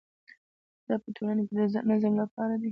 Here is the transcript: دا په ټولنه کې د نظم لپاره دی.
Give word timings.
دا 0.87 0.95
په 1.03 1.09
ټولنه 1.15 1.41
کې 1.47 1.53
د 1.57 1.61
نظم 1.91 2.13
لپاره 2.21 2.55
دی. 2.61 2.69